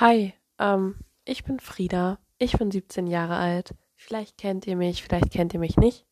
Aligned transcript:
Hi, 0.00 0.34
ähm, 0.58 0.96
ich 1.24 1.44
bin 1.44 1.60
Frieda. 1.60 2.18
Ich 2.38 2.58
bin 2.58 2.72
17 2.72 3.06
Jahre 3.06 3.36
alt. 3.36 3.76
Vielleicht 3.94 4.38
kennt 4.38 4.66
ihr 4.66 4.74
mich, 4.74 5.04
vielleicht 5.04 5.30
kennt 5.30 5.54
ihr 5.54 5.60
mich 5.60 5.76
nicht. 5.76 6.04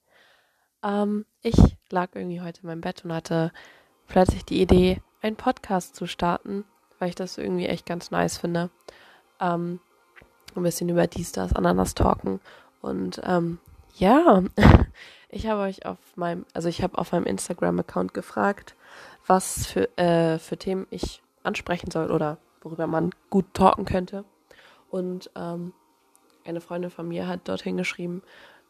Ähm, 0.84 1.26
ich 1.42 1.56
lag 1.90 2.10
irgendwie 2.14 2.40
heute 2.40 2.60
in 2.60 2.68
meinem 2.68 2.80
Bett 2.80 3.04
und 3.04 3.12
hatte 3.12 3.50
plötzlich 4.06 4.44
die 4.44 4.62
Idee, 4.62 5.02
einen 5.20 5.34
Podcast 5.34 5.96
zu 5.96 6.06
starten, 6.06 6.64
weil 7.00 7.08
ich 7.08 7.16
das 7.16 7.38
irgendwie 7.38 7.66
echt 7.66 7.84
ganz 7.84 8.12
nice 8.12 8.38
finde. 8.38 8.70
Ähm, 9.40 9.80
ein 10.54 10.62
bisschen 10.62 10.88
über 10.88 11.08
dies, 11.08 11.32
das, 11.32 11.52
Ananas 11.52 11.94
talken. 11.96 12.38
Und 12.82 13.20
ähm, 13.24 13.58
ja, 13.96 14.44
ich 15.28 15.48
habe 15.48 15.62
euch 15.62 15.86
auf 15.86 15.98
meinem, 16.14 16.46
also 16.54 16.68
ich 16.68 16.84
habe 16.84 16.98
auf 16.98 17.10
meinem 17.10 17.26
Instagram-Account 17.26 18.14
gefragt, 18.14 18.76
was 19.26 19.66
für, 19.66 19.88
äh, 19.98 20.38
für 20.38 20.56
Themen 20.56 20.86
ich 20.90 21.20
ansprechen 21.42 21.90
soll 21.90 22.12
oder 22.12 22.38
worüber 22.62 22.86
man 22.86 23.10
gut 23.30 23.52
talken 23.54 23.84
könnte. 23.84 24.24
Und 24.90 25.30
ähm, 25.36 25.72
eine 26.44 26.60
Freundin 26.60 26.90
von 26.90 27.08
mir 27.08 27.26
hat 27.26 27.48
dorthin 27.48 27.76
geschrieben 27.76 28.22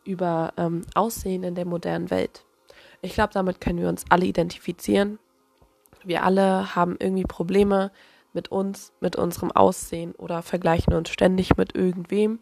über 0.04 0.52
ähm, 0.56 0.82
Aussehen 0.94 1.42
in 1.42 1.54
der 1.54 1.64
modernen 1.64 2.10
Welt. 2.10 2.44
Ich 3.00 3.14
glaube, 3.14 3.32
damit 3.32 3.60
können 3.60 3.80
wir 3.80 3.88
uns 3.88 4.04
alle 4.08 4.26
identifizieren. 4.26 5.18
Wir 6.04 6.24
alle 6.24 6.74
haben 6.74 6.96
irgendwie 6.98 7.24
Probleme 7.24 7.90
mit 8.32 8.50
uns, 8.50 8.92
mit 9.00 9.16
unserem 9.16 9.52
Aussehen 9.52 10.14
oder 10.14 10.42
vergleichen 10.42 10.94
uns 10.94 11.10
ständig 11.10 11.56
mit 11.56 11.74
irgendwem. 11.74 12.40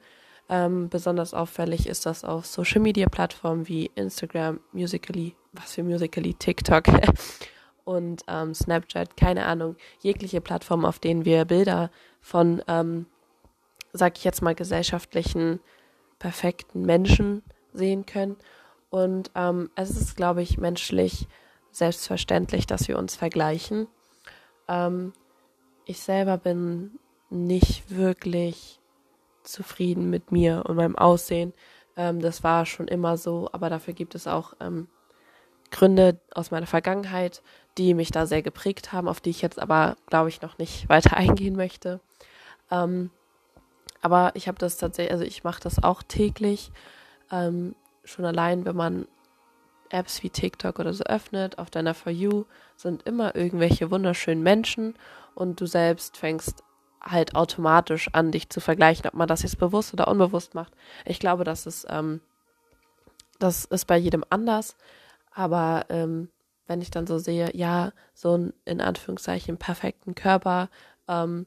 Ähm, 0.49 0.89
besonders 0.89 1.35
auffällig 1.35 1.87
ist 1.87 2.07
das 2.07 2.25
auf 2.25 2.47
Social 2.47 2.80
Media 2.80 3.09
Plattformen 3.09 3.69
wie 3.69 3.91
Instagram, 3.95 4.61
Musically, 4.73 5.37
was 5.53 5.75
für 5.75 5.83
Musically, 5.83 6.35
TikTok 6.35 6.85
und 7.91 8.23
ähm, 8.29 8.55
Snapchat, 8.55 9.17
keine 9.17 9.47
Ahnung, 9.47 9.75
jegliche 9.99 10.41
Plattform, 10.41 10.85
auf 10.85 11.01
denen 11.01 11.25
wir 11.25 11.45
Bilder 11.45 11.91
von, 12.21 12.63
ähm, 12.69 13.07
sag 13.93 14.16
ich 14.16 14.23
jetzt 14.23 14.43
mal, 14.43 14.55
gesellschaftlichen, 14.55 15.59
perfekten 16.21 16.83
Menschen 16.83 17.43
sehen 17.73 18.07
können. 18.07 18.37
Und 18.91 19.33
ähm, 19.35 19.71
es 19.74 19.91
ist, 19.91 20.16
glaube 20.16 20.41
ich, 20.41 20.57
menschlich 20.57 21.27
selbstverständlich, 21.73 22.65
dass 22.65 22.87
wir 22.87 22.96
uns 22.96 23.16
vergleichen. 23.16 23.88
Ähm, 24.68 25.13
ich 25.85 25.99
selber 25.99 26.38
bin 26.38 27.01
nicht 27.29 27.91
wirklich 27.91 28.79
zufrieden 29.43 30.11
mit 30.11 30.30
mir 30.30 30.63
und 30.68 30.77
meinem 30.77 30.96
Aussehen. 30.96 31.52
Ähm, 31.96 32.21
das 32.21 32.45
war 32.45 32.66
schon 32.66 32.87
immer 32.87 33.16
so, 33.16 33.49
aber 33.51 33.68
dafür 33.68 33.95
gibt 33.95 34.15
es 34.15 34.29
auch 34.29 34.55
ähm, 34.61 34.87
Gründe 35.71 36.21
aus 36.35 36.51
meiner 36.51 36.66
Vergangenheit, 36.66 37.43
die 37.79 37.95
mich 37.95 38.10
da 38.10 38.26
sehr 38.26 38.43
geprägt 38.43 38.93
haben, 38.93 39.09
auf 39.09 39.21
die 39.21 39.30
ich 39.30 39.43
jetzt 39.43 39.59
aber, 39.59 39.96
glaube 40.07 40.29
ich, 40.29 40.43
noch 40.43 40.59
nicht 40.59 40.88
weiter 40.88 41.16
eingehen 41.16 41.57
möchte. 41.57 42.01
Ähm, 42.71 43.10
aber 44.02 44.32
ich 44.35 44.49
habe 44.49 44.59
das 44.59 44.77
tatsächlich, 44.77 45.12
also 45.12 45.24
ich 45.24 45.45
mache 45.45 45.60
das 45.60 45.82
auch 45.82 46.02
täglich. 46.02 46.73
Ähm, 47.30 47.74
schon 48.04 48.24
allein, 48.24 48.65
wenn 48.65 48.77
man 48.77 49.07
Apps 49.90 50.23
wie 50.23 50.30
TikTok 50.30 50.79
oder 50.79 50.95
so 50.95 51.04
öffnet, 51.04 51.59
auf 51.59 51.71
deiner 51.71 51.95
For 51.95 52.12
You 52.12 52.45
sind 52.77 53.02
immer 53.07 53.34
irgendwelche 53.34 53.90
wunderschönen 53.90 54.43
Menschen 54.43 54.95
und 55.34 55.60
du 55.60 55.66
selbst 55.66 56.16
fängst 56.16 56.62
halt 57.02 57.34
automatisch 57.34 58.09
an, 58.12 58.30
dich 58.30 58.51
zu 58.51 58.60
vergleichen, 58.60 59.07
ob 59.07 59.15
man 59.15 59.29
das 59.29 59.43
jetzt 59.43 59.59
bewusst 59.59 59.93
oder 59.93 60.09
unbewusst 60.09 60.55
macht. 60.55 60.73
Ich 61.05 61.18
glaube, 61.18 61.45
das 61.45 61.66
ist, 61.66 61.87
ähm, 61.88 62.21
das 63.38 63.65
ist 63.65 63.87
bei 63.87 63.96
jedem 63.96 64.25
anders. 64.31 64.77
Aber 65.31 65.87
ähm, 65.89 66.28
wenn 66.67 66.81
ich 66.81 66.91
dann 66.91 67.06
so 67.06 67.19
sehe, 67.19 67.55
ja, 67.56 67.93
so 68.15 68.37
ein 68.37 68.53
in 68.65 68.81
Anführungszeichen 68.81 69.56
perfekten 69.56 70.15
Körper, 70.15 70.69
ähm, 71.09 71.47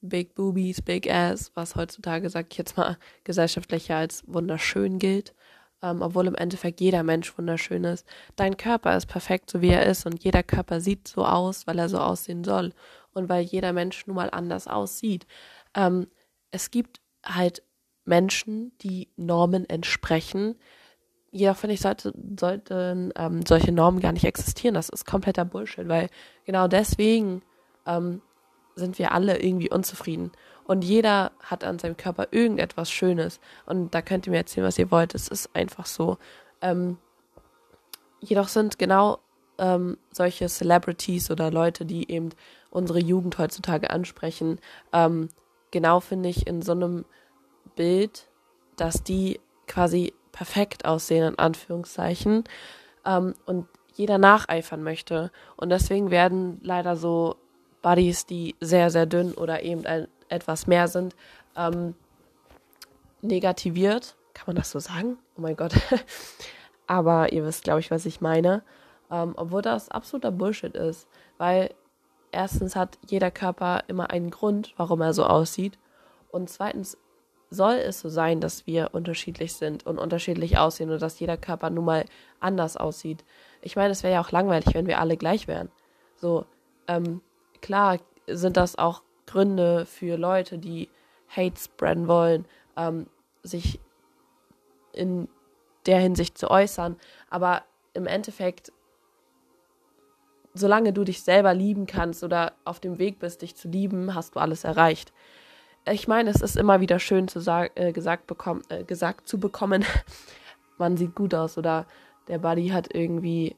Big 0.00 0.34
Boobies, 0.34 0.80
Big 0.82 1.10
Ass, 1.10 1.52
was 1.54 1.76
heutzutage, 1.76 2.30
sag 2.30 2.46
ich 2.50 2.58
jetzt 2.58 2.76
mal, 2.76 2.96
gesellschaftlich 3.24 3.92
als 3.92 4.22
wunderschön 4.26 4.98
gilt, 4.98 5.34
ähm, 5.82 6.00
obwohl 6.02 6.26
im 6.26 6.34
Endeffekt 6.34 6.80
jeder 6.80 7.02
Mensch 7.02 7.36
wunderschön 7.36 7.84
ist. 7.84 8.06
Dein 8.36 8.56
Körper 8.56 8.96
ist 8.96 9.06
perfekt, 9.06 9.50
so 9.50 9.60
wie 9.60 9.68
er 9.68 9.86
ist, 9.86 10.06
und 10.06 10.24
jeder 10.24 10.42
Körper 10.42 10.80
sieht 10.80 11.06
so 11.08 11.24
aus, 11.24 11.66
weil 11.66 11.78
er 11.78 11.88
so 11.88 11.98
aussehen 11.98 12.44
soll 12.44 12.72
und 13.12 13.28
weil 13.28 13.42
jeder 13.42 13.72
Mensch 13.72 14.06
nun 14.06 14.16
mal 14.16 14.30
anders 14.30 14.66
aussieht. 14.68 15.26
Ähm, 15.74 16.06
es 16.50 16.70
gibt 16.70 17.00
halt 17.24 17.62
Menschen, 18.04 18.72
die 18.78 19.08
Normen 19.16 19.68
entsprechen, 19.68 20.56
jedoch 21.32 21.56
finde 21.56 21.74
ich, 21.74 21.80
sollte, 21.80 22.12
sollten 22.38 23.12
ähm, 23.16 23.44
solche 23.46 23.72
Normen 23.72 24.00
gar 24.00 24.12
nicht 24.12 24.24
existieren. 24.24 24.74
Das 24.74 24.88
ist 24.88 25.06
kompletter 25.06 25.44
Bullshit, 25.44 25.88
weil 25.88 26.08
genau 26.44 26.68
deswegen 26.68 27.42
ähm, 27.86 28.20
sind 28.74 28.98
wir 28.98 29.12
alle 29.12 29.40
irgendwie 29.40 29.70
unzufrieden. 29.70 30.32
Und 30.64 30.82
jeder 30.82 31.32
hat 31.40 31.64
an 31.64 31.78
seinem 31.78 31.96
Körper 31.96 32.28
irgendetwas 32.30 32.90
Schönes. 32.90 33.40
Und 33.66 33.94
da 33.94 34.02
könnt 34.02 34.26
ihr 34.26 34.30
mir 34.30 34.38
erzählen, 34.38 34.66
was 34.66 34.78
ihr 34.78 34.90
wollt. 34.90 35.14
Es 35.14 35.28
ist 35.28 35.54
einfach 35.54 35.86
so. 35.86 36.18
Ähm, 36.62 36.98
jedoch 38.20 38.48
sind 38.48 38.78
genau 38.78 39.18
ähm, 39.58 39.98
solche 40.10 40.48
Celebrities 40.48 41.30
oder 41.30 41.50
Leute, 41.50 41.84
die 41.84 42.10
eben 42.10 42.30
unsere 42.70 43.00
Jugend 43.00 43.38
heutzutage 43.38 43.90
ansprechen, 43.90 44.58
ähm, 44.92 45.28
genau 45.70 46.00
finde 46.00 46.28
ich 46.28 46.46
in 46.46 46.62
so 46.62 46.72
einem 46.72 47.04
Bild, 47.76 48.28
dass 48.76 49.02
die 49.02 49.40
quasi 49.66 50.12
perfekt 50.40 50.86
aussehen, 50.86 51.34
in 51.34 51.38
Anführungszeichen, 51.38 52.44
ähm, 53.04 53.34
und 53.44 53.68
jeder 53.92 54.16
nacheifern 54.16 54.82
möchte. 54.82 55.30
Und 55.58 55.68
deswegen 55.68 56.10
werden 56.10 56.58
leider 56.62 56.96
so 56.96 57.36
Buddies, 57.82 58.24
die 58.24 58.56
sehr, 58.58 58.88
sehr 58.88 59.04
dünn 59.04 59.34
oder 59.34 59.62
eben 59.62 59.84
ein, 59.84 60.08
etwas 60.30 60.66
mehr 60.66 60.88
sind, 60.88 61.14
ähm, 61.58 61.94
negativiert. 63.20 64.16
Kann 64.32 64.44
man 64.46 64.56
das 64.56 64.70
so 64.70 64.78
sagen? 64.78 65.18
Oh 65.36 65.42
mein 65.42 65.56
Gott. 65.56 65.74
Aber 66.86 67.34
ihr 67.34 67.44
wisst, 67.44 67.64
glaube 67.64 67.80
ich, 67.80 67.90
was 67.90 68.06
ich 68.06 68.22
meine. 68.22 68.62
Ähm, 69.10 69.34
obwohl 69.36 69.60
das 69.60 69.90
absoluter 69.90 70.30
Bullshit 70.30 70.74
ist. 70.74 71.06
Weil 71.36 71.74
erstens 72.32 72.76
hat 72.76 72.96
jeder 73.06 73.30
Körper 73.30 73.84
immer 73.88 74.08
einen 74.08 74.30
Grund, 74.30 74.72
warum 74.78 75.02
er 75.02 75.12
so 75.12 75.26
aussieht. 75.26 75.78
Und 76.30 76.48
zweitens 76.48 76.96
soll 77.50 77.74
es 77.74 78.00
so 78.00 78.08
sein, 78.08 78.40
dass 78.40 78.66
wir 78.66 78.90
unterschiedlich 78.92 79.54
sind 79.54 79.84
und 79.84 79.98
unterschiedlich 79.98 80.56
aussehen 80.56 80.90
und 80.90 81.02
dass 81.02 81.18
jeder 81.18 81.36
Körper 81.36 81.68
nun 81.68 81.84
mal 81.84 82.04
anders 82.38 82.76
aussieht. 82.76 83.24
Ich 83.60 83.74
meine, 83.74 83.90
es 83.90 84.04
wäre 84.04 84.14
ja 84.14 84.20
auch 84.20 84.30
langweilig, 84.30 84.72
wenn 84.72 84.86
wir 84.86 85.00
alle 85.00 85.16
gleich 85.16 85.48
wären. 85.48 85.68
So, 86.16 86.46
ähm, 86.86 87.20
klar 87.60 87.98
sind 88.28 88.56
das 88.56 88.78
auch 88.78 89.02
Gründe 89.26 89.84
für 89.84 90.16
Leute, 90.16 90.58
die 90.58 90.88
Hate 91.28 91.60
spreaden 91.60 92.06
wollen, 92.06 92.46
ähm, 92.76 93.06
sich 93.42 93.80
in 94.92 95.28
der 95.86 95.98
Hinsicht 95.98 96.38
zu 96.38 96.50
äußern. 96.50 96.96
Aber 97.30 97.62
im 97.94 98.06
Endeffekt, 98.06 98.72
solange 100.54 100.92
du 100.92 101.02
dich 101.02 101.22
selber 101.22 101.52
lieben 101.52 101.86
kannst 101.86 102.22
oder 102.22 102.52
auf 102.64 102.78
dem 102.78 102.98
Weg 102.98 103.18
bist, 103.18 103.42
dich 103.42 103.56
zu 103.56 103.68
lieben, 103.68 104.14
hast 104.14 104.36
du 104.36 104.40
alles 104.40 104.62
erreicht 104.62 105.12
ich 105.86 106.08
meine, 106.08 106.30
es 106.30 106.42
ist 106.42 106.56
immer 106.56 106.80
wieder 106.80 106.98
schön 106.98 107.28
zu 107.28 107.40
sagen, 107.40 107.72
äh, 107.74 107.92
gesagt, 107.92 108.26
bekommen, 108.26 108.62
äh, 108.68 108.84
gesagt 108.84 109.28
zu 109.28 109.38
bekommen, 109.38 109.84
man 110.78 110.96
sieht 110.96 111.14
gut 111.14 111.34
aus 111.34 111.58
oder 111.58 111.86
der 112.28 112.38
Buddy 112.38 112.68
hat 112.68 112.94
irgendwie, 112.94 113.56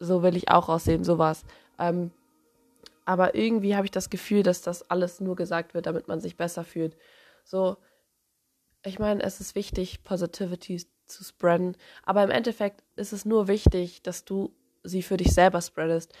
so 0.00 0.22
will 0.22 0.36
ich 0.36 0.48
auch 0.50 0.68
aussehen, 0.68 1.04
sowas. 1.04 1.44
Ähm, 1.78 2.10
aber 3.04 3.34
irgendwie 3.34 3.76
habe 3.76 3.86
ich 3.86 3.90
das 3.90 4.10
Gefühl, 4.10 4.42
dass 4.42 4.62
das 4.62 4.90
alles 4.90 5.20
nur 5.20 5.36
gesagt 5.36 5.74
wird, 5.74 5.86
damit 5.86 6.08
man 6.08 6.20
sich 6.20 6.36
besser 6.36 6.64
fühlt. 6.64 6.96
So, 7.44 7.76
ich 8.84 8.98
meine, 8.98 9.22
es 9.22 9.40
ist 9.40 9.54
wichtig, 9.54 10.02
Positivity 10.04 10.84
zu 11.06 11.22
spreaden, 11.22 11.76
aber 12.02 12.24
im 12.24 12.30
Endeffekt 12.30 12.82
ist 12.96 13.12
es 13.12 13.26
nur 13.26 13.46
wichtig, 13.46 14.02
dass 14.02 14.24
du 14.24 14.54
sie 14.82 15.02
für 15.02 15.18
dich 15.18 15.32
selber 15.32 15.60
spreadest. 15.60 16.14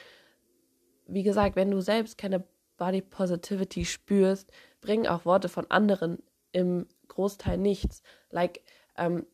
Wie 1.06 1.22
gesagt, 1.22 1.56
wenn 1.56 1.70
du 1.70 1.80
selbst 1.80 2.18
keine 2.18 2.44
Body 2.76 3.02
Positivity 3.02 3.84
spürst, 3.84 4.50
bringen 4.80 5.06
auch 5.06 5.24
Worte 5.24 5.48
von 5.48 5.70
anderen 5.70 6.22
im 6.52 6.86
Großteil 7.08 7.58
nichts. 7.58 8.02
Like, 8.30 8.62
ähm, 8.96 9.26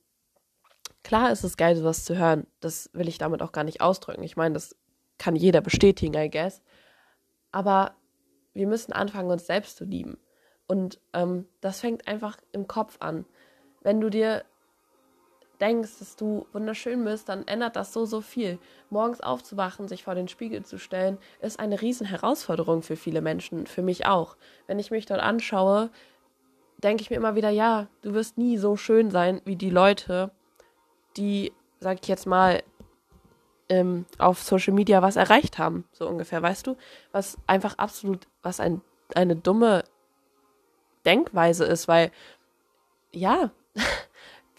klar 1.03 1.32
ist 1.32 1.44
es 1.44 1.56
geil, 1.56 1.76
sowas 1.76 2.05
zu 2.05 2.17
hören. 2.17 2.47
Das 2.61 2.91
will 2.93 3.09
ich 3.09 3.19
damit 3.19 3.43
auch 3.43 3.53
gar 3.53 3.65
nicht 3.65 3.81
ausdrücken. 3.81 4.23
Ich 4.23 4.37
meine, 4.37 4.55
das 4.55 4.76
kann 5.19 5.37
jeder 5.37 5.61
bestätigen, 5.61 6.15
I 6.15 6.31
guess. 6.31 6.62
Aber 7.53 7.94
wir 8.53 8.67
müssen 8.67 8.93
anfangen, 8.93 9.31
uns 9.31 9.47
selbst 9.47 9.76
zu 9.76 9.85
lieben. 9.85 10.19
Und 10.67 11.00
ähm, 11.12 11.47
das 11.61 11.81
fängt 11.81 12.06
einfach 12.09 12.38
im 12.53 12.67
Kopf 12.67 12.97
an. 13.00 13.26
Wenn 13.82 14.00
du 14.00 14.09
dir 14.09 14.44
denkst, 15.61 15.99
dass 15.99 16.17
du 16.17 16.47
wunderschön 16.53 17.05
bist, 17.05 17.29
dann 17.29 17.47
ändert 17.47 17.77
das 17.77 17.93
so, 17.93 18.07
so 18.07 18.21
viel. 18.21 18.59
Morgens 18.89 19.21
aufzuwachen, 19.21 19.89
sich 19.89 20.05
vor 20.05 20.15
den 20.15 20.29
Spiegel 20.29 20.65
zu 20.65 20.79
stellen, 20.79 21.19
ist 21.41 21.61
eine 21.61 21.81
riesen 21.81 22.07
Herausforderung 22.07 22.83
für 22.83 22.97
viele 22.97 23.21
Menschen, 23.21 23.67
für 23.67 23.83
mich 23.83 24.07
auch. 24.07 24.37
Wenn 24.67 24.79
ich 24.79 24.91
mich 24.91 25.07
dort 25.07 25.21
anschaue, 25.21 25.91
denke 26.79 27.03
ich 27.03 27.11
mir 27.11 27.17
immer 27.17 27.35
wieder, 27.35 27.51
ja, 27.51 27.89
du 28.03 28.15
wirst 28.15 28.39
nie 28.39 28.57
so 28.57 28.77
schön 28.77 29.11
sein 29.11 29.41
wie 29.45 29.57
die 29.57 29.71
Leute, 29.71 30.31
die, 31.17 31.53
sag 31.79 31.99
ich 32.03 32.09
jetzt 32.09 32.27
mal, 32.27 32.63
ähm, 33.69 34.06
auf 34.19 34.43
Social 34.43 34.75
Media 34.75 35.03
was 35.03 35.17
erreicht 35.17 35.59
haben, 35.59 35.85
so 35.93 36.09
ungefähr, 36.09 36.43
weißt 36.43 36.67
du? 36.67 36.77
Was 37.13 37.39
einfach 37.47 37.79
absolut, 37.79 38.27
was 38.43 38.61
ein, 38.61 38.81
eine 39.15 39.37
dumme 39.37 39.85
Denkweise 41.05 41.65
ist, 41.65 41.87
weil 41.87 42.11
ja, 43.13 43.51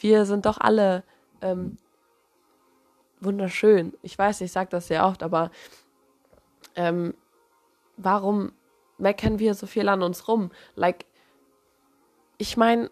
wir 0.01 0.25
sind 0.25 0.45
doch 0.45 0.59
alle 0.59 1.03
ähm, 1.42 1.77
wunderschön. 3.19 3.94
Ich 4.01 4.18
weiß, 4.18 4.42
ich 4.42 4.51
sage 4.51 4.69
das 4.69 4.88
sehr 4.88 5.06
oft, 5.06 5.24
aber 5.24 5.51
ähm, 6.75 7.13
warum 7.98 8.51
meckern 8.98 9.39
wir 9.39 9.53
so 9.53 9.68
viel 9.68 9.88
an 9.89 10.03
uns 10.03 10.27
rum? 10.27 10.51
Like, 10.75 11.06
ich 12.38 12.57
meine, 12.57 12.89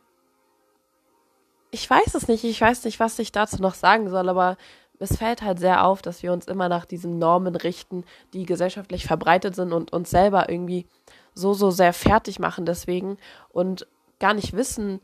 ich 1.72 1.90
weiß 1.90 2.16
es 2.16 2.28
nicht, 2.28 2.44
ich 2.44 2.60
weiß 2.60 2.86
nicht, 2.86 3.00
was 3.00 3.20
ich 3.20 3.32
dazu 3.32 3.62
noch 3.62 3.74
sagen 3.76 4.10
soll, 4.10 4.30
aber 4.30 4.58
es 5.00 5.16
fällt 5.16 5.42
halt 5.42 5.60
sehr 5.60 5.86
auf, 5.86 6.02
dass 6.02 6.24
wir 6.24 6.34
uns 6.34 6.46
immer 6.46 6.68
nach 6.68 6.86
diesen 6.86 7.20
Normen 7.20 7.56
richten, 7.56 8.04
die 8.34 8.46
gesellschaftlich 8.46 9.06
verbreitet 9.06 9.56
sind 9.56 9.72
und 9.72 9.94
uns 9.94 10.10
selber 10.10 10.50
irgendwie 10.50 10.86
so, 11.34 11.54
so 11.54 11.72
sehr 11.72 11.94
fertig 11.94 12.40
machen 12.40 12.66
deswegen 12.66 13.18
und 13.50 13.88
gar 14.20 14.34
nicht 14.34 14.54
wissen, 14.54 15.00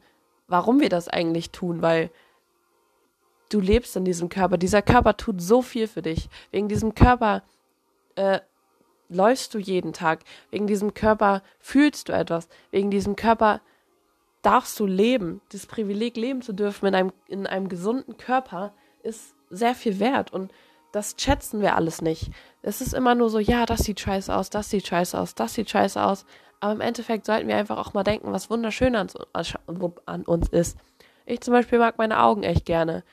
warum 0.47 0.79
wir 0.79 0.89
das 0.89 1.07
eigentlich 1.07 1.51
tun, 1.51 1.81
weil 1.81 2.11
du 3.49 3.59
lebst 3.59 3.95
in 3.95 4.05
diesem 4.05 4.29
Körper. 4.29 4.57
Dieser 4.57 4.81
Körper 4.81 5.17
tut 5.17 5.41
so 5.41 5.61
viel 5.61 5.87
für 5.87 6.01
dich. 6.01 6.29
Wegen 6.51 6.67
diesem 6.67 6.95
Körper 6.95 7.43
äh, 8.15 8.39
läufst 9.09 9.53
du 9.53 9.59
jeden 9.59 9.93
Tag. 9.93 10.23
Wegen 10.51 10.67
diesem 10.67 10.93
Körper 10.93 11.41
fühlst 11.59 12.09
du 12.09 12.13
etwas. 12.13 12.47
Wegen 12.71 12.91
diesem 12.91 13.15
Körper 13.15 13.61
darfst 14.41 14.79
du 14.79 14.85
leben. 14.85 15.41
Das 15.51 15.65
Privileg, 15.65 16.17
leben 16.17 16.41
zu 16.41 16.53
dürfen 16.53 16.87
in 16.87 16.95
einem, 16.95 17.13
in 17.27 17.47
einem 17.47 17.69
gesunden 17.69 18.17
Körper, 18.17 18.73
ist 19.03 19.35
sehr 19.49 19.75
viel 19.75 19.99
wert. 19.99 20.33
Und 20.33 20.51
das 20.91 21.15
schätzen 21.17 21.61
wir 21.61 21.75
alles 21.75 22.01
nicht. 22.01 22.31
Es 22.61 22.81
ist 22.81 22.93
immer 22.93 23.15
nur 23.15 23.29
so, 23.29 23.39
ja, 23.39 23.65
das 23.65 23.81
sieht 23.81 23.99
scheiße 23.99 24.33
aus, 24.33 24.49
das 24.49 24.69
sieht 24.69 24.87
scheiße 24.87 25.19
aus, 25.19 25.35
das 25.35 25.53
sieht 25.53 25.69
scheiße 25.69 26.01
aus. 26.01 26.25
Aber 26.59 26.73
im 26.73 26.81
Endeffekt 26.81 27.25
sollten 27.25 27.47
wir 27.47 27.57
einfach 27.57 27.77
auch 27.77 27.93
mal 27.93 28.03
denken, 28.03 28.31
was 28.31 28.49
wunderschön 28.49 28.95
an, 28.95 29.09
an 30.05 30.23
uns 30.23 30.49
ist. 30.49 30.77
Ich 31.25 31.41
zum 31.41 31.53
Beispiel 31.53 31.79
mag 31.79 31.97
meine 31.97 32.21
Augen 32.21 32.43
echt 32.43 32.65
gerne. 32.65 33.03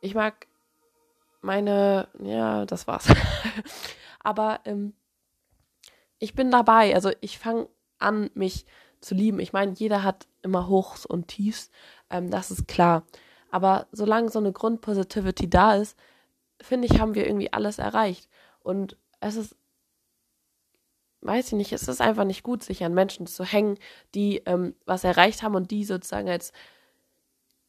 Ich 0.00 0.14
mag 0.14 0.46
meine, 1.40 2.08
ja, 2.20 2.66
das 2.66 2.86
war's. 2.86 3.08
Aber 4.20 4.60
ähm, 4.64 4.94
ich 6.18 6.34
bin 6.34 6.50
dabei. 6.50 6.94
Also 6.94 7.10
ich 7.20 7.38
fange 7.38 7.68
an, 7.98 8.30
mich 8.34 8.66
zu 9.00 9.14
lieben. 9.14 9.40
Ich 9.40 9.52
meine, 9.52 9.72
jeder 9.72 10.02
hat 10.02 10.26
immer 10.42 10.68
Hochs 10.68 11.06
und 11.06 11.28
Tiefs, 11.28 11.70
ähm, 12.10 12.30
das 12.30 12.50
ist 12.50 12.68
klar. 12.68 13.04
Aber 13.50 13.86
solange 13.92 14.30
so 14.30 14.38
eine 14.38 14.52
Grundpositivity 14.52 15.48
da 15.48 15.76
ist, 15.76 15.98
finde 16.60 16.88
ich, 16.90 17.00
haben 17.00 17.14
wir 17.14 17.26
irgendwie 17.26 17.52
alles 17.52 17.78
erreicht. 17.78 18.28
Und 18.60 18.96
es 19.20 19.36
ist, 19.36 19.56
weiß 21.20 21.48
ich 21.48 21.52
nicht, 21.54 21.72
es 21.72 21.88
ist 21.88 22.00
einfach 22.00 22.24
nicht 22.24 22.42
gut, 22.42 22.62
sich 22.62 22.84
an 22.84 22.94
Menschen 22.94 23.26
zu 23.26 23.44
hängen, 23.44 23.78
die 24.14 24.38
ähm, 24.46 24.74
was 24.86 25.04
erreicht 25.04 25.42
haben 25.42 25.54
und 25.54 25.70
die 25.70 25.84
sozusagen 25.84 26.28
als 26.28 26.52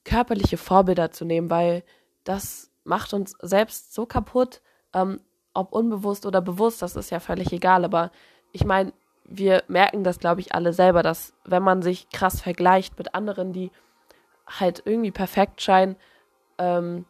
körperliche 0.04 0.57
Vorbilder 0.57 1.12
zu 1.12 1.25
nehmen, 1.25 1.50
weil 1.50 1.84
das 2.24 2.72
macht 2.84 3.13
uns 3.13 3.36
selbst 3.42 3.94
so 3.94 4.06
kaputt, 4.06 4.62
ähm, 4.94 5.19
ob 5.54 5.74
unbewusst 5.74 6.25
oder 6.25 6.42
bewusst, 6.42 6.81
das 6.81 6.96
ist 6.96 7.10
ja 7.10 7.19
völlig 7.19 7.51
egal, 7.51 7.84
aber 7.84 8.12
ich 8.51 8.66
meine, 8.66 8.94
wir 9.25 9.63
merken 9.68 10.04
das, 10.04 10.19
glaube 10.19 10.42
ich, 10.42 10.56
alle 10.56 10.74
selber, 10.74 11.04
dass 11.04 11.34
wenn 11.44 11.62
man 11.62 11.81
sich 11.81 12.10
krass 12.10 12.42
vergleicht 12.42 12.98
mit 12.98 13.13
anderen, 13.13 13.54
die 13.54 13.72
halt 14.48 14.81
irgendwie 14.86 15.12
perfekt 15.12 15.62
scheinen, 15.62 15.96
ähm, 16.57 17.06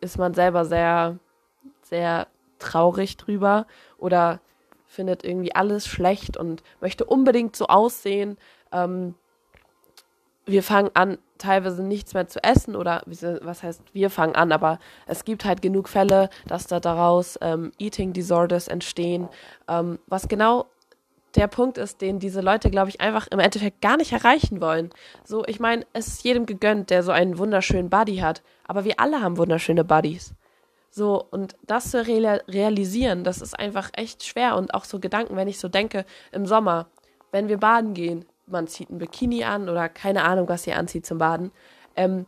ist 0.00 0.18
man 0.18 0.34
selber 0.34 0.64
sehr, 0.64 1.18
sehr 1.82 2.26
traurig 2.58 3.16
drüber 3.16 3.66
oder 3.98 4.40
findet 4.96 5.24
irgendwie 5.24 5.54
alles 5.54 5.86
schlecht 5.86 6.36
und 6.36 6.62
möchte 6.80 7.04
unbedingt 7.04 7.54
so 7.54 7.66
aussehen. 7.66 8.36
Ähm, 8.72 9.14
wir 10.46 10.62
fangen 10.62 10.90
an, 10.94 11.18
teilweise 11.38 11.82
nichts 11.82 12.14
mehr 12.14 12.28
zu 12.28 12.42
essen 12.42 12.76
oder 12.76 13.02
was 13.06 13.62
heißt, 13.62 13.82
wir 13.92 14.10
fangen 14.10 14.34
an, 14.34 14.52
aber 14.52 14.78
es 15.06 15.24
gibt 15.24 15.44
halt 15.44 15.60
genug 15.60 15.88
Fälle, 15.88 16.30
dass 16.46 16.66
da 16.66 16.80
daraus 16.80 17.38
ähm, 17.42 17.72
Eating 17.78 18.12
Disorders 18.12 18.68
entstehen, 18.68 19.28
ähm, 19.68 19.98
was 20.06 20.28
genau 20.28 20.66
der 21.34 21.48
Punkt 21.48 21.76
ist, 21.76 22.00
den 22.00 22.18
diese 22.18 22.40
Leute, 22.40 22.70
glaube 22.70 22.88
ich, 22.88 23.02
einfach 23.02 23.26
im 23.26 23.38
Endeffekt 23.38 23.82
gar 23.82 23.98
nicht 23.98 24.12
erreichen 24.12 24.62
wollen. 24.62 24.90
So, 25.24 25.44
ich 25.44 25.60
meine, 25.60 25.84
es 25.92 26.06
ist 26.06 26.24
jedem 26.24 26.46
gegönnt, 26.46 26.88
der 26.88 27.02
so 27.02 27.12
einen 27.12 27.36
wunderschönen 27.36 27.90
Body 27.90 28.18
hat, 28.18 28.42
aber 28.66 28.84
wir 28.84 28.98
alle 28.98 29.20
haben 29.20 29.36
wunderschöne 29.36 29.84
Buddies. 29.84 30.32
So, 30.96 31.22
und 31.30 31.56
das 31.62 31.90
zu 31.90 32.06
real 32.06 32.42
realisieren, 32.48 33.22
das 33.22 33.42
ist 33.42 33.52
einfach 33.52 33.90
echt 33.92 34.24
schwer 34.24 34.56
und 34.56 34.72
auch 34.72 34.86
so 34.86 34.98
Gedanken, 34.98 35.36
wenn 35.36 35.46
ich 35.46 35.58
so 35.58 35.68
denke, 35.68 36.06
im 36.32 36.46
Sommer, 36.46 36.88
wenn 37.32 37.48
wir 37.48 37.58
baden 37.58 37.92
gehen, 37.92 38.24
man 38.46 38.66
zieht 38.66 38.88
ein 38.88 38.96
Bikini 38.96 39.44
an 39.44 39.68
oder 39.68 39.90
keine 39.90 40.24
Ahnung, 40.24 40.48
was 40.48 40.66
ihr 40.66 40.78
anzieht 40.78 41.04
zum 41.04 41.18
Baden. 41.18 41.52
Ähm, 41.96 42.24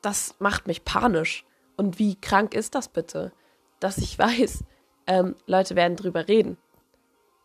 das 0.00 0.36
macht 0.38 0.68
mich 0.68 0.84
panisch. 0.84 1.44
Und 1.76 1.98
wie 1.98 2.14
krank 2.14 2.54
ist 2.54 2.76
das 2.76 2.86
bitte? 2.86 3.32
Dass 3.80 3.98
ich 3.98 4.16
weiß, 4.20 4.62
ähm, 5.08 5.34
Leute 5.46 5.74
werden 5.74 5.96
drüber 5.96 6.28
reden. 6.28 6.56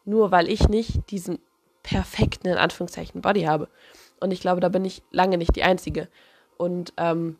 Nur 0.04 0.30
weil 0.30 0.50
ich 0.50 0.69
nicht 0.69 1.10
diesen 1.10 1.40
perfekten, 1.81 2.48
in 2.48 2.58
Anführungszeichen, 2.60 3.22
Body 3.22 3.46
habe. 3.46 3.69
Und 4.19 4.30
ich 4.30 4.40
glaube, 4.40 4.62
da 4.62 4.69
bin 4.69 4.86
ich 4.86 5.01
lange 5.10 5.40
nicht 5.40 5.56
die 5.56 5.63
Einzige. 5.63 6.10
Und 6.58 6.94
ähm, 6.98 7.38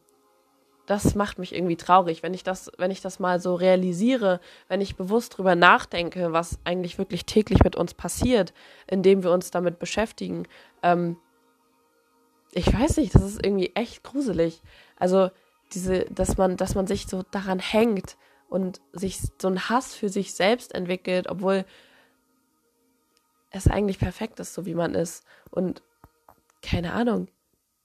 das 0.86 1.16
macht 1.16 1.40
mich 1.40 1.54
irgendwie 1.54 1.78
traurig, 1.78 2.24
wenn 2.24 2.34
ich 2.34 2.44
das, 2.44 2.72
wenn 2.78 2.92
ich 2.92 3.02
das 3.02 3.20
mal 3.20 3.40
so 3.40 3.56
realisiere, 3.56 4.40
wenn 4.68 4.82
ich 4.82 4.96
bewusst 4.96 5.38
drüber 5.38 5.56
nachdenke, 5.56 6.32
was 6.32 6.60
eigentlich 6.64 6.98
wirklich 6.98 7.26
täglich 7.26 7.64
mit 7.64 7.76
uns 7.76 7.94
passiert, 7.94 8.54
indem 8.88 9.24
wir 9.24 9.32
uns 9.32 9.52
damit 9.52 9.80
beschäftigen. 9.80 10.48
Ähm, 10.84 11.18
ich 12.52 12.72
weiß 12.72 12.98
nicht, 12.98 13.16
das 13.16 13.24
ist 13.24 13.44
irgendwie 13.44 13.72
echt 13.76 14.04
gruselig. 14.04 14.62
Also 14.96 15.30
diese, 15.74 16.06
dass 16.06 16.38
man, 16.38 16.58
dass 16.58 16.76
man 16.76 16.88
sich 16.88 17.08
so 17.08 17.24
daran 17.24 17.60
hängt 17.60 18.18
und 18.48 18.80
sich 18.94 19.20
so 19.42 19.48
ein 19.48 19.70
Hass 19.70 19.96
für 19.96 20.10
sich 20.10 20.34
selbst 20.34 20.74
entwickelt, 20.74 21.28
obwohl 21.30 21.66
es 23.52 23.68
eigentlich 23.68 24.00
perfekt 24.00 24.40
ist, 24.40 24.54
so 24.54 24.66
wie 24.66 24.76
man 24.76 24.94
ist. 24.94 25.26
Und 25.50 25.82
keine 26.62 26.94
Ahnung, 26.94 27.28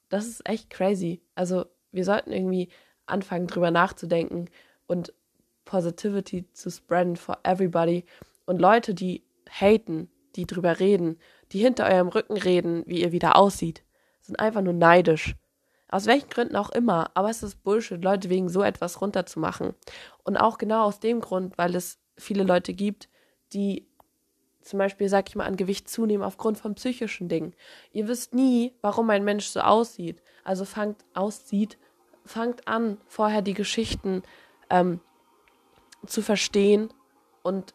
das 0.09 0.27
ist 0.27 0.47
echt 0.47 0.69
crazy. 0.69 1.21
Also 1.35 1.65
wir 1.91 2.05
sollten 2.05 2.31
irgendwie 2.31 2.69
anfangen, 3.11 3.47
drüber 3.47 3.71
nachzudenken 3.71 4.49
und 4.87 5.13
Positivity 5.65 6.51
zu 6.53 6.69
spreaden 6.69 7.15
for 7.15 7.39
everybody. 7.43 8.05
Und 8.45 8.59
Leute, 8.59 8.93
die 8.93 9.23
haten, 9.49 10.09
die 10.35 10.45
drüber 10.45 10.79
reden, 10.79 11.19
die 11.51 11.59
hinter 11.59 11.85
eurem 11.85 12.07
Rücken 12.07 12.37
reden, 12.37 12.83
wie 12.87 13.01
ihr 13.01 13.11
wieder 13.11 13.35
aussieht, 13.35 13.83
sind 14.21 14.39
einfach 14.39 14.61
nur 14.61 14.73
neidisch. 14.73 15.35
Aus 15.89 16.05
welchen 16.05 16.29
Gründen 16.29 16.55
auch 16.55 16.69
immer, 16.69 17.11
aber 17.15 17.29
es 17.29 17.43
ist 17.43 17.63
Bullshit, 17.63 18.01
Leute 18.01 18.29
wegen 18.29 18.47
so 18.47 18.63
etwas 18.63 19.01
runterzumachen. 19.01 19.73
Und 20.23 20.37
auch 20.37 20.57
genau 20.57 20.85
aus 20.85 21.01
dem 21.01 21.19
Grund, 21.19 21.57
weil 21.57 21.75
es 21.75 21.99
viele 22.17 22.43
Leute 22.43 22.73
gibt, 22.73 23.09
die 23.53 23.87
zum 24.61 24.79
Beispiel, 24.79 25.09
sag 25.09 25.27
ich 25.27 25.35
mal, 25.35 25.45
an 25.45 25.57
Gewicht 25.57 25.89
zunehmen 25.89 26.23
aufgrund 26.23 26.59
von 26.59 26.75
psychischen 26.75 27.27
Dingen. 27.27 27.53
Ihr 27.91 28.07
wisst 28.07 28.33
nie, 28.33 28.73
warum 28.81 29.09
ein 29.09 29.23
Mensch 29.23 29.47
so 29.47 29.59
aussieht. 29.59 30.21
Also 30.43 30.65
fangt 30.65 31.03
aussieht, 31.13 31.77
fangt 32.25 32.67
an, 32.67 32.97
vorher 33.07 33.41
die 33.41 33.53
Geschichten 33.53 34.23
ähm, 34.69 34.99
zu 36.05 36.21
verstehen 36.21 36.93
und 37.43 37.73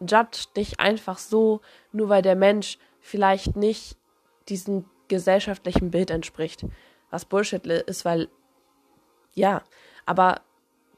judge 0.00 0.46
dich 0.56 0.80
einfach 0.80 1.18
so, 1.18 1.60
nur 1.92 2.08
weil 2.08 2.22
der 2.22 2.36
Mensch 2.36 2.78
vielleicht 3.00 3.56
nicht 3.56 3.96
diesem 4.48 4.84
gesellschaftlichen 5.08 5.90
Bild 5.90 6.10
entspricht. 6.10 6.64
Was 7.10 7.24
Bullshit 7.24 7.66
ist, 7.66 8.04
weil, 8.04 8.28
ja, 9.34 9.62
aber 10.06 10.42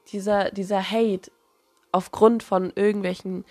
dieser, 0.09 0.51
dieser 0.51 0.83
Hate 0.83 1.31
aufgrund 1.91 2.43
von 2.43 2.73
irgendwelchen 2.75 3.45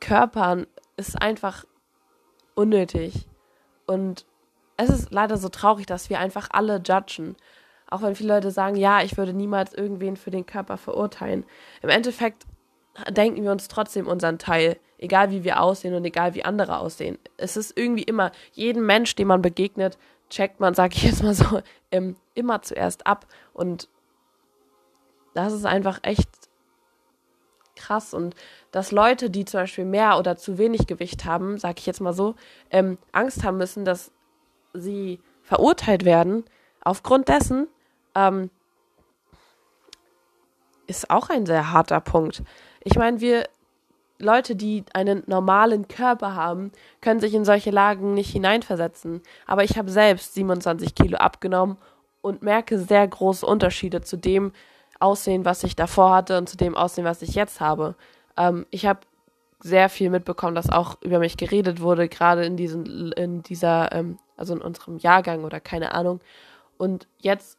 Körpern 0.00 0.66
ist 0.96 1.20
einfach 1.20 1.64
unnötig. 2.54 3.28
Und 3.86 4.26
es 4.76 4.90
ist 4.90 5.12
leider 5.12 5.36
so 5.36 5.48
traurig, 5.48 5.86
dass 5.86 6.10
wir 6.10 6.18
einfach 6.18 6.48
alle 6.52 6.82
judgen. 6.84 7.36
Auch 7.92 8.02
wenn 8.02 8.14
viele 8.14 8.34
Leute 8.34 8.50
sagen, 8.50 8.76
ja, 8.76 9.02
ich 9.02 9.18
würde 9.18 9.34
niemals 9.34 9.74
irgendwen 9.74 10.16
für 10.16 10.30
den 10.30 10.46
Körper 10.46 10.78
verurteilen. 10.78 11.44
Im 11.82 11.90
Endeffekt 11.90 12.46
denken 13.10 13.42
wir 13.42 13.52
uns 13.52 13.68
trotzdem 13.68 14.06
unseren 14.06 14.38
Teil, 14.38 14.78
egal 14.96 15.30
wie 15.30 15.44
wir 15.44 15.60
aussehen 15.60 15.94
und 15.94 16.04
egal 16.04 16.34
wie 16.34 16.44
andere 16.44 16.78
aussehen. 16.78 17.18
Es 17.36 17.56
ist 17.56 17.76
irgendwie 17.76 18.02
immer, 18.02 18.32
jeden 18.52 18.86
Mensch, 18.86 19.14
dem 19.14 19.28
man 19.28 19.42
begegnet, 19.42 19.98
checkt 20.30 20.58
man, 20.58 20.72
sag 20.72 20.94
ich 20.94 21.02
jetzt 21.02 21.22
mal 21.22 21.34
so, 21.34 21.60
immer 22.34 22.62
zuerst 22.62 23.06
ab. 23.06 23.26
Und 23.52 23.88
das 25.34 25.52
ist 25.52 25.66
einfach 25.66 25.98
echt 26.02 26.30
krass. 27.76 28.14
Und 28.14 28.34
dass 28.70 28.90
Leute, 28.90 29.28
die 29.28 29.44
zum 29.44 29.60
Beispiel 29.60 29.84
mehr 29.84 30.18
oder 30.18 30.36
zu 30.36 30.56
wenig 30.56 30.86
Gewicht 30.86 31.26
haben, 31.26 31.58
sag 31.58 31.78
ich 31.78 31.84
jetzt 31.84 32.00
mal 32.00 32.14
so, 32.14 32.36
ähm, 32.70 32.96
Angst 33.12 33.44
haben 33.44 33.58
müssen, 33.58 33.84
dass 33.84 34.12
sie 34.72 35.20
verurteilt 35.42 36.06
werden, 36.06 36.44
aufgrund 36.80 37.28
dessen, 37.28 37.68
ähm, 38.14 38.50
ist 40.86 41.10
auch 41.10 41.30
ein 41.30 41.46
sehr 41.46 41.72
harter 41.72 42.00
Punkt. 42.00 42.42
Ich 42.84 42.96
meine, 42.96 43.20
wir 43.20 43.44
Leute, 44.22 44.54
die 44.54 44.84
einen 44.92 45.24
normalen 45.26 45.88
Körper 45.88 46.34
haben, 46.34 46.70
können 47.00 47.20
sich 47.20 47.34
in 47.34 47.44
solche 47.44 47.70
Lagen 47.70 48.14
nicht 48.14 48.30
hineinversetzen. 48.30 49.20
Aber 49.46 49.64
ich 49.64 49.76
habe 49.76 49.90
selbst 49.90 50.34
27 50.34 50.94
Kilo 50.94 51.18
abgenommen 51.18 51.76
und 52.20 52.42
merke 52.42 52.78
sehr 52.78 53.06
große 53.06 53.44
Unterschiede 53.44 54.00
zu 54.00 54.16
dem 54.16 54.52
Aussehen, 55.00 55.44
was 55.44 55.64
ich 55.64 55.74
davor 55.74 56.14
hatte 56.14 56.38
und 56.38 56.48
zu 56.48 56.56
dem 56.56 56.76
Aussehen, 56.76 57.04
was 57.04 57.22
ich 57.22 57.34
jetzt 57.34 57.60
habe. 57.60 57.96
Ähm, 58.36 58.64
ich 58.70 58.86
habe 58.86 59.00
sehr 59.58 59.88
viel 59.88 60.08
mitbekommen, 60.08 60.54
dass 60.54 60.70
auch 60.70 60.96
über 61.02 61.18
mich 61.18 61.36
geredet 61.36 61.80
wurde, 61.80 62.08
gerade 62.08 62.44
in 62.44 62.56
diesen, 62.56 63.12
in 63.12 63.42
dieser, 63.42 63.92
ähm, 63.92 64.18
also 64.36 64.54
in 64.54 64.62
unserem 64.62 64.98
Jahrgang 64.98 65.42
oder 65.42 65.58
keine 65.58 65.94
Ahnung. 65.94 66.20
Und 66.78 67.08
jetzt 67.18 67.58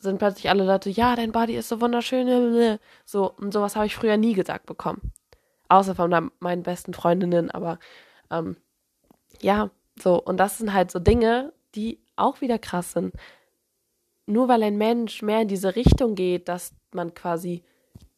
sind 0.00 0.18
plötzlich 0.18 0.48
alle 0.48 0.64
Leute, 0.64 0.90
ja, 0.90 1.14
dein 1.14 1.32
Body 1.32 1.56
ist 1.56 1.68
so 1.68 1.80
wunderschön, 1.80 2.78
so 3.04 3.32
und 3.32 3.52
sowas 3.52 3.76
habe 3.76 3.86
ich 3.86 3.94
früher 3.94 4.16
nie 4.16 4.32
gesagt 4.32 4.66
bekommen, 4.66 5.12
außer 5.68 5.94
von 5.94 6.30
meinen 6.40 6.62
besten 6.62 6.94
Freundinnen. 6.94 7.50
Aber 7.50 7.78
ähm, 8.30 8.56
ja, 9.40 9.70
so 10.00 10.20
und 10.20 10.38
das 10.38 10.58
sind 10.58 10.72
halt 10.72 10.90
so 10.90 10.98
Dinge, 10.98 11.52
die 11.74 12.00
auch 12.16 12.40
wieder 12.40 12.58
krass 12.58 12.92
sind. 12.92 13.14
Nur 14.26 14.48
weil 14.48 14.62
ein 14.62 14.78
Mensch 14.78 15.22
mehr 15.22 15.42
in 15.42 15.48
diese 15.48 15.76
Richtung 15.76 16.14
geht, 16.14 16.48
dass 16.48 16.72
man 16.92 17.14
quasi 17.14 17.64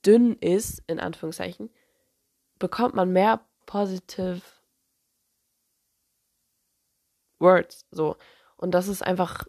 dünn 0.05 0.37
ist, 0.41 0.83
in 0.87 1.01
Anführungszeichen, 1.01 1.71
bekommt 2.59 2.95
man 2.95 3.12
mehr 3.12 3.41
positive 3.67 4.43
Words, 7.39 7.87
so. 7.91 8.17
Und 8.57 8.73
das 8.73 8.89
ist 8.89 9.03
einfach, 9.03 9.45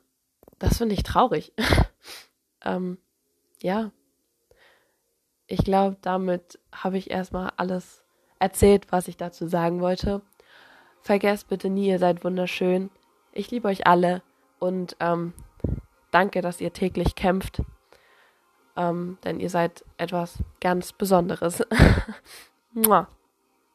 das 0.57 0.77
finde 0.77 0.95
ich 0.95 1.03
traurig. 1.03 1.53
ähm, 2.63 2.97
ja. 3.61 3.91
Ich 5.47 5.63
glaube, 5.63 5.97
damit 6.01 6.59
habe 6.71 6.97
ich 6.97 7.11
erstmal 7.11 7.51
alles 7.57 8.03
erzählt, 8.39 8.91
was 8.91 9.07
ich 9.07 9.17
dazu 9.17 9.47
sagen 9.47 9.81
wollte. 9.81 10.21
Vergesst 11.01 11.49
bitte 11.49 11.69
nie, 11.69 11.89
ihr 11.89 11.99
seid 11.99 12.23
wunderschön. 12.23 12.89
Ich 13.33 13.51
liebe 13.51 13.67
euch 13.67 13.87
alle 13.87 14.21
und 14.59 14.95
ähm, 14.99 15.33
danke, 16.11 16.41
dass 16.41 16.61
ihr 16.61 16.71
täglich 16.71 17.15
kämpft. 17.15 17.61
Ähm, 18.75 19.17
denn 19.23 19.39
ihr 19.39 19.49
seid 19.49 19.83
etwas 19.97 20.39
ganz 20.59 20.93
Besonderes. 20.93 21.63
Mua. 22.73 23.07